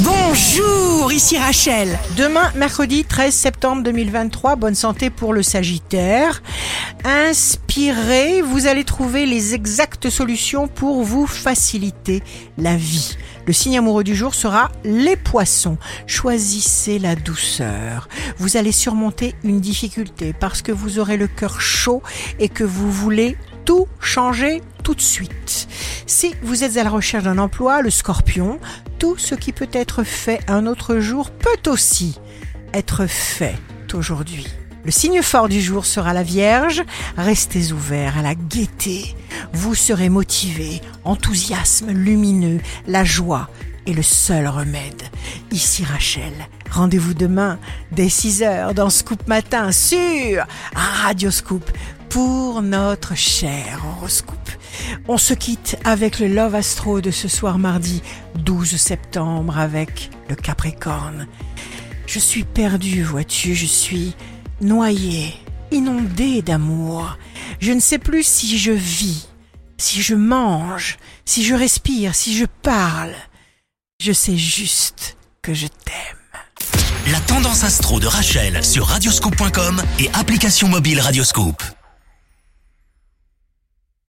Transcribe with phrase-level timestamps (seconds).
[0.00, 1.98] Bonjour, ici Rachel.
[2.18, 6.42] Demain, mercredi 13 septembre 2023, bonne santé pour le Sagittaire.
[7.04, 12.22] Inspirez, vous allez trouver les exactes solutions pour vous faciliter
[12.58, 13.16] la vie.
[13.46, 15.78] Le signe amoureux du jour sera les poissons.
[16.06, 18.08] Choisissez la douceur.
[18.36, 22.02] Vous allez surmonter une difficulté parce que vous aurez le cœur chaud
[22.38, 25.68] et que vous voulez tout changer tout de suite.
[26.06, 28.60] Si vous êtes à la recherche d'un emploi, le scorpion,
[28.98, 32.18] tout ce qui peut être fait un autre jour peut aussi
[32.72, 33.56] être fait
[33.94, 34.46] aujourd'hui.
[34.84, 36.84] Le signe fort du jour sera la Vierge.
[37.16, 39.16] Restez ouverts à la gaieté.
[39.52, 43.48] Vous serez motivé, enthousiasme lumineux, la joie
[43.86, 45.02] est le seul remède.
[45.50, 46.32] Ici Rachel.
[46.70, 47.58] Rendez-vous demain
[47.92, 51.68] dès 6h dans Scoop Matin sur Radio Scoop
[52.08, 54.45] pour notre cher horoscope.
[55.08, 58.02] On se quitte avec le Love Astro de ce soir mardi
[58.36, 61.26] 12 septembre avec le Capricorne.
[62.06, 64.14] Je suis perdu, vois-tu, je suis
[64.60, 65.34] noyé,
[65.70, 67.18] inondé d'amour.
[67.60, 69.28] Je ne sais plus si je vis,
[69.78, 73.14] si je mange, si je respire, si je parle.
[74.00, 76.16] Je sais juste que je t'aime.
[77.12, 81.62] La tendance astro de Rachel sur radioscope.com et application mobile Radioscope.